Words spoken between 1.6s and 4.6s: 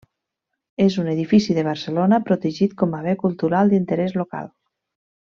Barcelona protegit com a Bé Cultural d'Interès Local.